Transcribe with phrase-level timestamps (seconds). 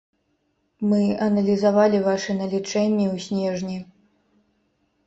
[0.93, 3.77] Мы аналізавалі вашы налічэнні ў снежні.